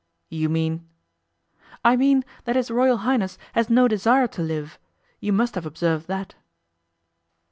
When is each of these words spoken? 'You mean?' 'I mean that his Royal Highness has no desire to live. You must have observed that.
'You 0.29 0.49
mean?' 0.49 0.89
'I 1.85 1.95
mean 1.97 2.23
that 2.45 2.55
his 2.55 2.71
Royal 2.71 2.97
Highness 3.05 3.37
has 3.53 3.69
no 3.69 3.87
desire 3.87 4.25
to 4.29 4.41
live. 4.41 4.79
You 5.19 5.31
must 5.31 5.53
have 5.53 5.67
observed 5.67 6.07
that. 6.07 6.33